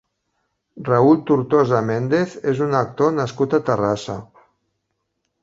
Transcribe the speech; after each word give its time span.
Raül 0.87 1.19
Tortosa 1.29 1.81
Méndez 1.89 2.33
és 2.53 2.63
un 2.69 2.73
actor 2.81 3.15
nascut 3.19 3.55
a 3.59 3.61
Terrassa. 3.69 4.19